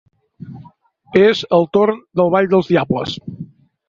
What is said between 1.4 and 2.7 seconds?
el torn del ball